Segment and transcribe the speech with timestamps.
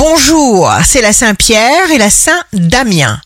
[0.00, 3.20] Bonjour, c'est la Saint-Pierre et la Saint-Damien.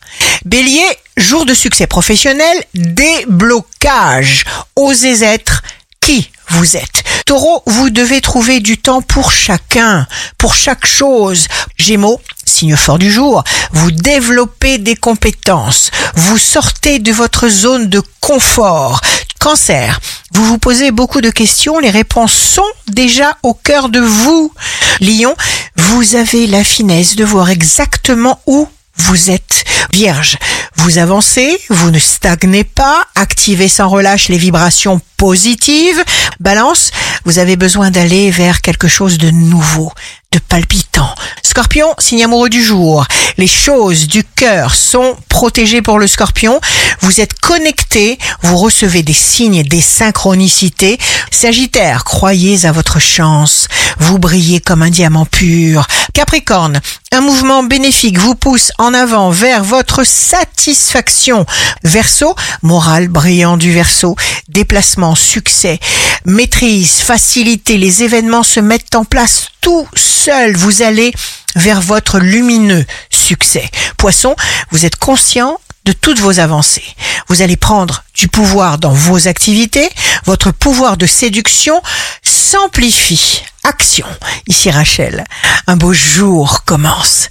[0.44, 0.84] Bélier,
[1.16, 4.44] jour de succès professionnel, déblocage.
[4.74, 5.62] Osez être
[6.00, 7.04] qui vous êtes.
[7.26, 11.46] Taureau, vous devez trouver du temps pour chacun, pour chaque chose.
[11.78, 18.02] Gémeaux, signe fort du jour, vous développez des compétences, vous sortez de votre zone de
[18.20, 19.00] confort.
[19.38, 20.00] Cancer,
[20.32, 24.52] vous vous posez beaucoup de questions, les réponses sont déjà au cœur de vous.
[25.00, 25.36] Lion,
[25.76, 29.64] vous avez la finesse de voir exactement où vous êtes.
[29.92, 30.38] Vierge,
[30.76, 36.02] vous avancez, vous ne stagnez pas, activez sans relâche les vibrations positives.
[36.40, 36.90] Balance,
[37.24, 39.92] vous avez besoin d'aller vers quelque chose de nouveau,
[40.32, 41.13] de palpitant.
[41.42, 43.06] Scorpion, signe amoureux du jour.
[43.36, 46.60] Les choses du cœur sont protégées pour le scorpion.
[47.00, 50.98] Vous êtes connecté, vous recevez des signes, des synchronicités.
[51.30, 53.68] Sagittaire, croyez à votre chance.
[53.98, 55.86] Vous brillez comme un diamant pur.
[56.14, 61.44] Capricorne, un mouvement bénéfique vous pousse en avant vers votre satisfaction.
[61.82, 64.14] Verseau, morale brillant du verso.
[64.48, 65.80] Déplacement, succès,
[66.24, 67.78] maîtrise, facilité.
[67.78, 70.56] Les événements se mettent en place tout seul.
[70.56, 71.12] Vous allez
[71.56, 73.68] vers votre lumineux succès.
[73.96, 74.36] Poisson,
[74.70, 76.94] vous êtes conscient de toutes vos avancées.
[77.26, 79.90] Vous allez prendre du pouvoir dans vos activités.
[80.26, 81.82] Votre pouvoir de séduction
[82.22, 83.42] s'amplifie.
[83.64, 84.06] Action.
[84.46, 85.24] Ici Rachel.
[85.66, 87.28] Un beau jour commence.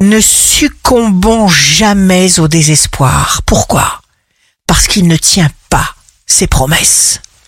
[0.00, 3.42] Ne succombons jamais au désespoir.
[3.46, 4.00] Pourquoi?
[4.66, 5.94] Parce qu'il ne tient pas
[6.26, 7.20] ses promesses.